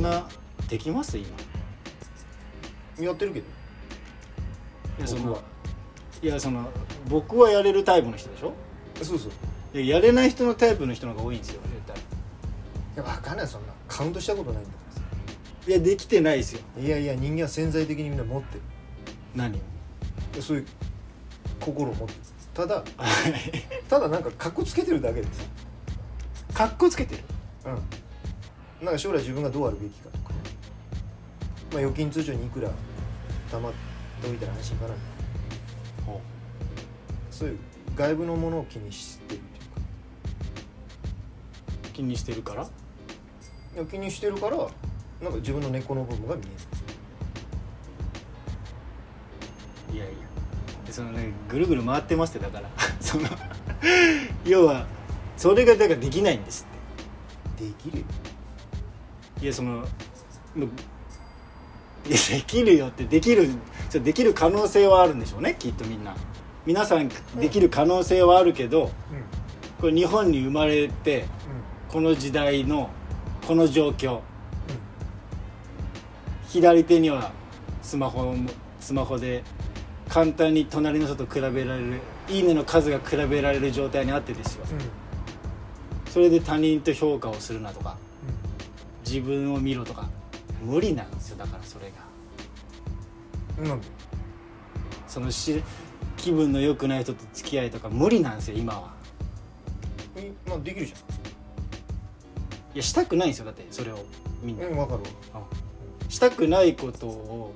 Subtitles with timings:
[0.00, 0.26] んな
[0.68, 1.18] できます？
[1.18, 1.28] 今。
[3.04, 3.46] やってるけど。
[4.98, 5.42] いやその僕は。
[6.22, 6.68] いやその
[7.08, 8.52] 僕はやれるタイプの人でしょ？
[9.02, 9.78] そうそう。
[9.78, 11.96] いややれない人のタイプの人の方が多いんですよ絶対。
[11.96, 12.00] い
[12.96, 14.76] や分かんないそんなカウントしたことないんだか
[15.68, 16.60] いやできてないですよ。
[16.76, 18.60] らさいやいや人間は潜在的にみんな持ってる。
[19.34, 19.54] 何？
[19.54, 19.60] をい
[20.36, 20.66] やそういう
[21.60, 22.20] 心を持ってる。
[22.52, 22.82] ただ
[23.88, 25.48] ただなんかかっこつけてるだけです
[26.52, 27.22] かっこつけてる？
[27.66, 27.78] うん
[28.82, 30.30] なんか将来自分がどうあるべきかとか。
[31.72, 32.70] まあ預金通帳にいくら
[33.50, 33.72] 貯まっ
[34.22, 34.94] ておいたら安心かな。
[37.30, 37.58] そういう
[37.96, 39.80] 外部のものを気にしてるっていうか。
[41.94, 42.68] 気にしてるから？
[43.86, 46.42] 気にしてるからなんか自分の根っこの部分が見
[49.90, 50.14] えいやいや。
[50.86, 52.68] でそのねぐるぐる回ってますってだから。
[53.00, 53.28] その
[54.44, 54.86] 要は
[55.36, 56.66] それがだからできないんです
[57.54, 58.04] っるできるよ。
[58.04, 58.29] て
[59.42, 59.84] いやその
[62.08, 63.48] できるよってできる
[63.92, 66.14] できる可能性はあるんでしょうねきっとみんな。
[66.66, 68.90] 皆さんできる可能性はあるけどうん。
[69.80, 71.24] これ日本に生まれて
[71.88, 72.90] この時代の
[73.46, 74.20] この状況。
[76.48, 77.32] 左手には
[77.80, 79.42] スマホもスマホで
[80.08, 84.64] 簡単に隣の人と比べられる「いいね」の数が比べられる状態にあってですよ。
[84.70, 84.86] うんうん。
[86.10, 87.96] それで他人と評価をするなとか
[89.10, 90.08] 自分を見ろとか。
[90.62, 91.94] 無理なんですよだからそれが。
[93.58, 93.86] うんなんで？
[95.08, 95.62] そのし
[96.18, 98.92] 気分の良くない人と付き合いとか無理なんですよ今は。
[100.16, 100.94] えまあできるじい
[102.74, 104.04] やしたくないんですよだってそれを。
[104.42, 105.02] みんな、ゃんうん分かる
[105.34, 105.42] わ。
[106.08, 107.54] したくないことを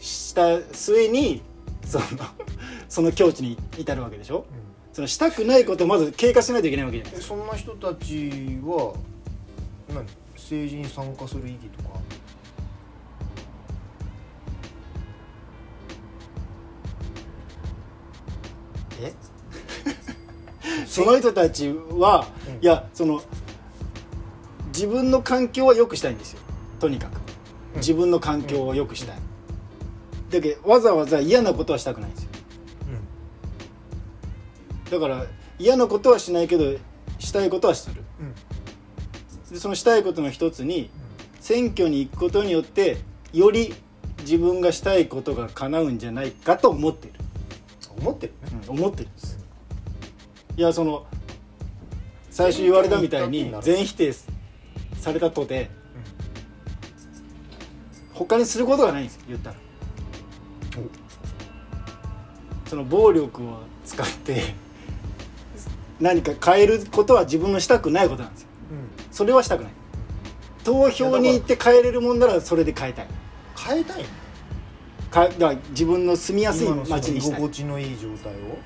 [0.00, 1.40] した末に
[1.86, 2.04] その
[2.88, 4.38] その境地に至るわけでしょ？
[4.38, 4.44] うん。
[4.92, 7.34] そのしたくないことをまず経過しないといけないわけじゃないですか。
[7.34, 8.94] えそんな人たちは
[9.94, 10.04] 何？
[10.50, 12.00] 政治に参加する意義とか。
[19.00, 19.14] え？
[20.86, 22.64] その人たちは、うん。
[22.64, 23.22] いやその
[24.74, 26.40] 自分の環境は良くしたいんですよ。
[26.80, 27.20] とにかく。
[27.74, 27.78] うん。
[27.78, 29.18] 自分の環境を良くしたい、
[30.30, 32.30] だけどわざわざ嫌なことはしたくないんですよ。
[34.90, 35.24] だから
[35.60, 36.76] 嫌なことはしないけど
[37.20, 38.02] したいことはする。
[38.18, 38.49] うん
[39.54, 40.90] そのしたいことの一つに
[41.40, 42.98] 選挙に行くことによって
[43.32, 43.74] より
[44.20, 47.14] 自分がしたいことが叶うんじゃないかと思ってる、
[47.98, 48.60] 思ってるね。
[48.68, 49.38] 思ってるんです。
[50.56, 51.06] いやその
[52.30, 55.70] 最初言われたみたいに全否定されたとて
[58.12, 59.56] 他にすることがないんですよ言ったら。
[62.66, 64.54] その暴力を使って
[65.98, 68.48] 何か変えることは自分のしたくないことなんですよ。
[68.70, 69.72] うんそれはしたくない。
[70.64, 73.08] 投票に行って変えれるもんならそれで変えたい。
[73.56, 74.08] 変えたいの？
[75.10, 77.40] かだから自分の住みやすい街にしたい。
[77.40, 78.58] 心地のいい状態を？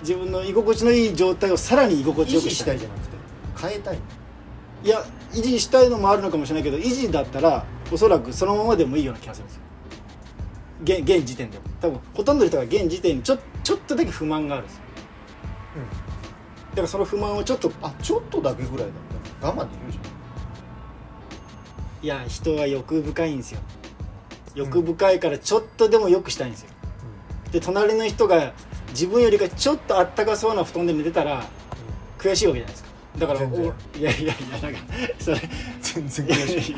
[0.00, 2.76] 自分の居心地のいい状態をさらに居心地よくしたい。
[2.76, 3.16] いじゃなくて
[3.60, 4.02] 変えたいの？
[4.82, 9.62] いや維持したいのもあるのかもしれないけど維持だったらおそらくそのままでもいいような気がするんですよ。
[10.82, 11.64] 現現時点でも。
[11.80, 14.82] 多分ほとんどの人が現時点にちょちょっとだけ不満があるんですよ。
[16.70, 19.14] だからその不満をちょっとあちょっとだけぐらいだった。
[19.14, 19.98] ら我慢できるじ
[22.02, 23.60] いや人は欲深いんですよ。
[24.54, 26.70] 欲深いからちょっとでも良くしたいんですよ。
[27.46, 27.52] ゃん。
[27.52, 28.52] で隣の人が
[28.90, 31.44] 自分よりかちょっとあったかそうな布団で寝てたら
[32.18, 32.90] 悔しいわけじゃないですか。
[33.18, 33.48] だからいや
[33.98, 34.78] いやいやなんか
[35.18, 35.40] それ
[35.82, 36.76] 全然悔しい。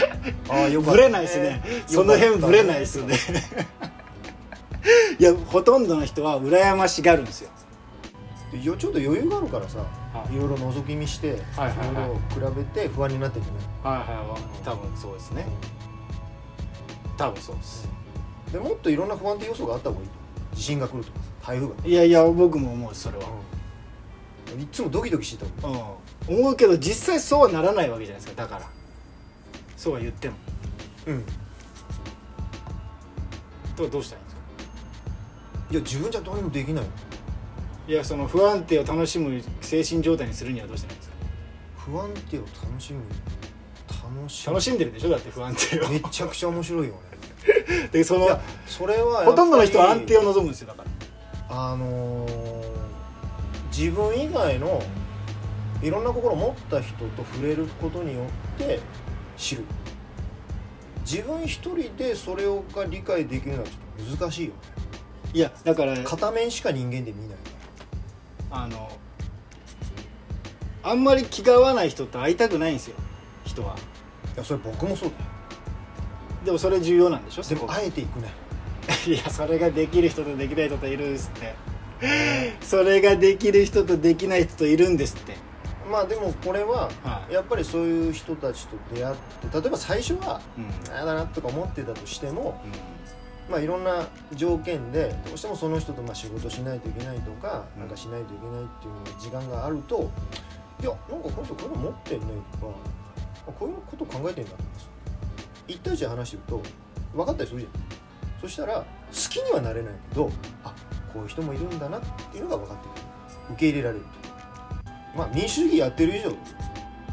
[0.48, 1.62] ああよぶれないですね。
[1.86, 3.16] その辺ぶれないですね。
[5.18, 7.50] いやほとんどの人は羨ましがるんですよ。
[7.50, 7.61] で
[8.56, 10.34] よちょっと余裕があるからさはい。
[10.34, 11.40] いろいろ覗き見していはい
[11.70, 11.94] はいはい。
[11.94, 13.52] ろいろ比べて不安になってんじゃ
[13.90, 14.64] ないはいはい。
[14.64, 15.46] 多分そうですね。
[17.16, 17.88] 多分そうです。
[18.52, 20.56] でもっといろんな不安定要素があった方がいいと。
[20.56, 23.24] 地震が来るとかさ台風がいやいや僕も思うそれは、
[24.58, 25.78] いっつもドキドキしてたもん。
[26.28, 28.42] うん、思うけど実際そうはならないわけじゃないですか。
[28.42, 28.68] だから。
[29.76, 30.36] そうは言っても。
[31.06, 31.24] うん。
[33.74, 34.42] とどうしたらいいんですか？
[35.70, 36.90] いや自分じゃどうにもできないよ
[37.92, 41.16] いやその不安定を楽しむ精神状態にするにはどうしたらいいんですか？
[41.76, 43.00] 不安定を楽しむ？
[44.16, 44.52] 楽しむ？
[44.54, 45.10] 楽しんでるでしょ？
[45.10, 45.88] だって不安定を。
[45.90, 47.00] めちゃくちゃ面白いよね。
[47.92, 50.84] でそのそれはほとんどの人は安定を望むんですよだか
[51.50, 51.72] ら。
[51.72, 52.62] あのー
[53.76, 54.82] 自分以外の
[55.82, 58.20] いろんな心を持った人と触れることによ
[58.56, 58.80] って
[59.36, 59.64] 知る。
[61.10, 64.56] 自分一人でそれをが理解できるのはちょっと難しいよね。
[65.34, 67.36] いやだから片面しか人間で見ない
[68.52, 68.90] あの
[70.84, 72.96] あんまり気が合わない人と会いたくないんですよ。
[73.44, 73.76] 人は。
[74.36, 75.22] やそれ僕もそうだよ。
[76.44, 77.42] でもそれ重要なんでしょ？
[77.42, 78.28] でもあえていくね。
[79.06, 81.54] いやそれができる人とできない人といるんですって。
[82.62, 85.36] それができる人とできない人といるんですって。
[85.90, 87.32] まあでもこれははい。
[87.32, 89.16] やっぱりそういう人たちと出会っ
[89.50, 90.60] て例えば最初はう
[90.90, 90.92] ん。
[90.94, 92.60] あやだなとか思ってたとしても
[93.50, 97.80] まあいろんな条件でどうしてもその人とまあ仕事しないといけないとかうん。
[97.80, 100.10] なんかしないといけないっていう時間があると
[100.80, 102.74] いやなんかこの人こういうの持ってんねとか
[103.48, 104.62] あこういうこと考えてんだとか
[105.68, 106.62] 一対一で話してると
[107.14, 107.72] 分かったりするじゃん。
[108.40, 110.30] そしたら好きにはなれないけど
[110.64, 110.74] あ
[111.12, 112.00] こういう人もいるんだなっ
[112.32, 113.02] ていうのが分かってくる。
[113.52, 114.22] 受け入れられると。
[115.16, 116.30] まあ民主主義やってる以上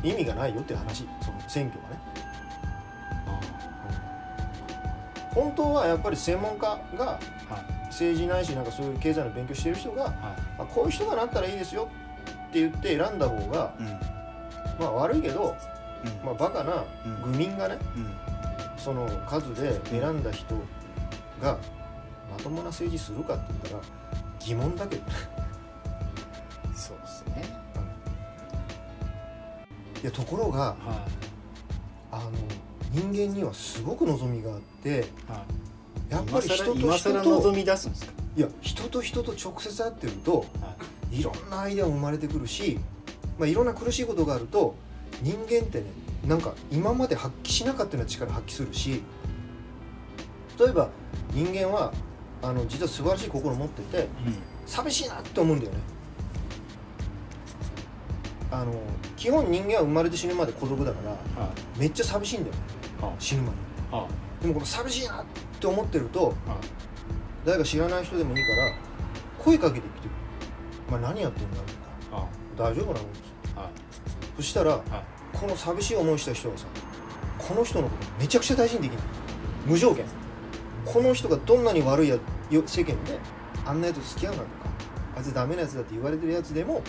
[0.03, 2.01] 意味がないよっていう話その選挙がね
[5.39, 7.80] 本当はやっぱり専門家がはい。
[7.89, 10.13] 政治ないしなんかそういう経済の勉強してる人がは
[10.59, 11.89] あこういう人がなったらいいですよ
[12.50, 13.88] って言って選んだ方がいうん。
[14.80, 15.56] まあ悪いけど、
[16.06, 16.25] うん。
[16.25, 17.31] まあ、バカなうん。
[17.31, 18.13] 愚民がねうん。
[18.77, 20.56] その数で選んだ人
[21.41, 21.57] が
[22.31, 23.83] まともな政治するかって言ったら
[24.39, 25.12] 疑問だけどね。
[26.75, 27.44] そうですね。
[30.03, 30.06] い。
[30.06, 30.75] やところがは
[32.12, 32.31] あの
[32.91, 35.03] 人間にはすごく望みがあっていはい。
[36.12, 38.12] やっぱり人と今人とみ出すんですか？
[38.36, 40.75] いや人と人と直接会ってるとは
[41.12, 41.21] い。
[41.24, 42.80] ろんなアイデアも生まれてくるし、
[43.38, 44.75] まあ、いろんな苦しいことがあると
[45.21, 45.86] 人間ってね
[46.27, 49.01] なんか今まで発揮しなかったような力発揮するし
[50.59, 50.89] 例えば
[51.33, 51.94] 人間は
[52.41, 54.07] あの実は素晴らしい心を持ってて
[54.65, 55.77] 寂しいなって思うんだよね
[58.51, 58.74] あの
[59.16, 61.18] 基本人間は生まれて死ぬまで孤独だからは
[61.78, 62.56] めっちゃ寂しいんだよ
[63.01, 63.56] は死ぬまで。
[63.57, 63.60] い
[63.92, 64.07] は
[64.42, 65.25] でもこの寂しいなっ
[65.60, 66.34] て思ってるといはい
[67.46, 68.72] 誰か知らない人でもいいから
[69.38, 70.07] 声かけてきて
[70.90, 71.63] 「お前何やってんだ?」と
[72.12, 73.07] かは「大丈夫なの?」い
[73.56, 73.69] は
[74.36, 74.84] そしたらいはい。
[75.38, 76.66] この寂しい思いした人がさ
[77.38, 79.04] この人のことめちゃくちゃ大事にできない。
[79.66, 80.04] 無条件。
[80.86, 82.18] この人がどんなに悪いや
[82.50, 83.19] よ世間で
[83.66, 84.50] あんなやつと付き合うなとか
[85.18, 86.81] あいつダメなやつだって言われてるやつでも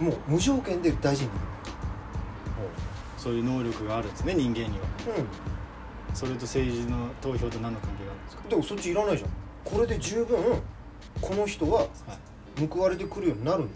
[0.00, 1.30] もう無条件で大事に。
[1.30, 1.34] で
[3.18, 4.86] そういう能力があるんですね人間には。
[6.14, 8.42] それと政治の投票と何の関係があるんですか？
[8.44, 9.30] うんでもそっちいらないじゃん。
[9.64, 10.38] これで十分
[11.20, 11.86] この人は
[12.70, 13.72] 報われてくるようになるんだ。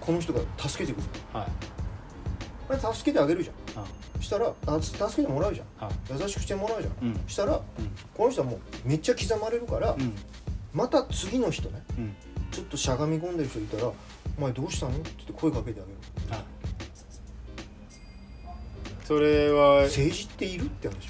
[0.00, 1.08] この人が助けてくる。
[1.32, 1.46] はい。
[2.70, 3.82] あれ助けてあげるじゃん。
[3.82, 3.90] はい
[4.20, 5.86] したらあ助けてもらうじゃん。
[5.86, 5.94] はい。
[6.20, 7.08] 優しくしてもらうじゃん。
[7.08, 7.20] うん。
[7.26, 7.62] したらうん。
[8.16, 10.14] この人はもうめっちゃ刻まれるから、うん。
[10.72, 11.82] また次の人ね。
[11.98, 12.16] うん
[12.50, 13.84] ちょっとしゃがみ込んでる人いたら
[14.38, 16.32] 「お前どうしたの?」って言って声かけてあげる。
[16.32, 16.44] はい。
[19.04, 20.66] それは政治っている？
[20.66, 21.08] って話。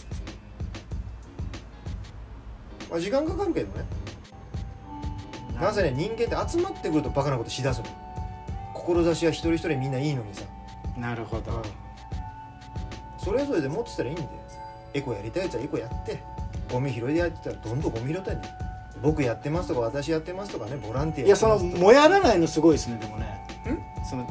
[2.91, 3.85] まあ時間かかるけどね。
[5.61, 7.87] なぜね人間って集まってくるとバカなことしだすの
[8.75, 10.45] 志は一人一人みんないいのにさ
[10.97, 11.63] なるほど。
[13.19, 14.29] それぞれで持ってたらいいんだよ。
[14.95, 16.23] エコやりたいやつはエコやって。
[16.71, 18.55] ゴミ拾いでやってたらどんどんゴミ拾ったんだよ
[19.03, 23.27] 僕やってますとか私やってますとかねボランティアいやそのもやらないのすごいですねでもね。
[23.67, 24.27] んその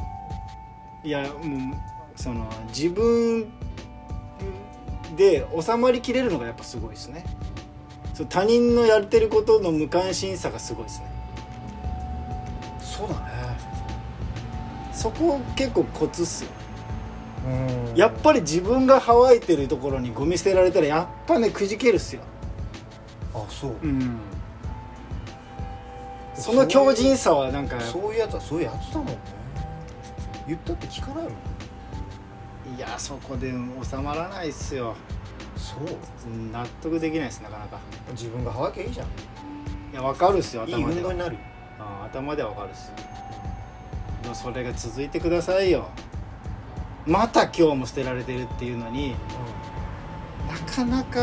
[1.04, 1.76] いやもう
[2.16, 3.46] その自分
[5.16, 7.24] で収まりきれるのがやっぱすごいですね。
[8.14, 11.06] そう他人のやってることの無関心さがすごいですね。
[12.80, 13.56] そうだね。
[14.92, 16.50] そこ結構コツっすよ。
[17.46, 17.96] うん。
[17.96, 22.22] やっぱり自分が乾いてるところにゴミ捨てられたらやっぱねくじけるっすよ。
[23.34, 23.76] あそう。
[23.82, 24.18] うん
[26.38, 29.18] その強靭さはなんかそういうやつはそういうやつだもんね。
[30.46, 32.76] 言ったって聞かないもん。
[32.76, 34.94] いやそこで収まらないっすよ。
[35.56, 36.30] そう。
[36.30, 37.78] うん納得できないですなかなか。
[38.12, 39.06] 自分がはけいいじゃん。
[39.06, 39.10] い
[39.94, 40.90] や分かるっすよいい頭では。
[40.90, 41.34] 運動になる。
[41.34, 41.40] よ
[41.80, 42.92] あ頭では分かるっす
[44.22, 45.88] でもそれが続いてくださいよ。
[47.06, 49.14] また今日も捨てられてるっていうのに
[50.48, 51.20] なかなか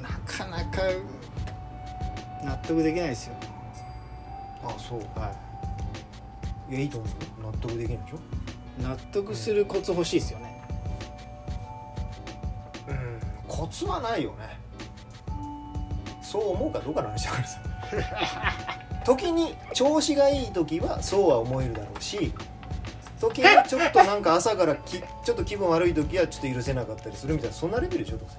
[0.00, 0.82] なかなか
[2.42, 3.34] 納得できないですよ。
[4.64, 5.00] あそう。
[5.18, 5.32] は
[6.70, 6.74] い。
[6.74, 7.10] やいいと思う
[7.46, 8.16] よ納得できないでしょ？
[8.16, 10.62] い納得するコツ欲しいですよね。
[12.88, 13.20] うん。
[13.48, 14.58] コツはないよね。
[16.22, 17.60] そう思うかどうかの話だからさ。
[19.04, 22.32] 時に調子がいい時はそうは思えるだろうし
[23.20, 28.38] 時にちょっとなんか朝からきちょっと気分悪い時はちょっと許せなかったりするみたいなそんなレベルでしょどうせ